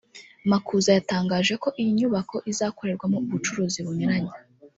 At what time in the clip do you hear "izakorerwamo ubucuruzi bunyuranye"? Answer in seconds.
2.51-4.33